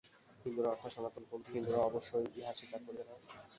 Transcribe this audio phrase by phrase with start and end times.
[0.45, 3.15] হিন্দুরা অর্থাৎ সনাতন-পন্থী হিন্দুরা অবশ্য ইহা স্বীকার করিবে না।